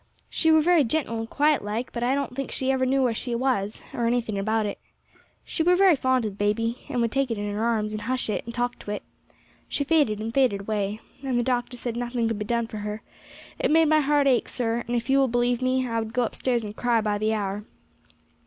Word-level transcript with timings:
She 0.31 0.49
were 0.51 0.61
very 0.61 0.83
gentle 0.83 1.19
and 1.19 1.29
quiet 1.29 1.63
like, 1.63 1.93
but 1.93 2.01
I 2.01 2.15
don't 2.15 2.35
think 2.35 2.51
she 2.51 2.71
ever 2.71 2.87
knew 2.87 3.03
where 3.03 3.13
she 3.13 3.35
was, 3.35 3.83
or 3.93 4.07
anything 4.07 4.39
about 4.39 4.65
it. 4.65 4.79
She 5.45 5.61
were 5.61 5.75
very 5.75 5.95
fond 5.95 6.25
of 6.25 6.39
baby, 6.39 6.79
and 6.89 7.01
would 7.01 7.11
take 7.11 7.29
it 7.29 7.37
in 7.37 7.53
her 7.53 7.63
arms, 7.63 7.91
and 7.91 8.01
hush 8.01 8.27
it, 8.27 8.43
and 8.45 8.51
talk 8.51 8.79
to 8.79 8.89
it. 8.89 9.03
She 9.69 9.83
faded 9.83 10.19
and 10.19 10.33
faded 10.33 10.61
away, 10.61 11.01
and 11.21 11.37
the 11.37 11.43
doctor 11.43 11.77
said 11.77 11.95
nothing 11.95 12.27
could 12.27 12.39
be 12.39 12.45
done 12.45 12.65
for 12.65 12.77
her; 12.77 13.03
it 13.59 13.69
made 13.69 13.89
my 13.89 13.99
heart 13.99 14.25
ache, 14.25 14.49
sir, 14.49 14.83
and 14.87 14.95
if 14.95 15.07
you 15.07 15.19
will 15.19 15.27
believe 15.27 15.61
me, 15.61 15.87
I 15.87 15.99
would 15.99 16.13
go 16.13 16.23
upstairs 16.25 16.63
and 16.63 16.75
cry 16.75 16.99
by 16.99 17.19
the 17.19 17.35
hour. 17.35 17.63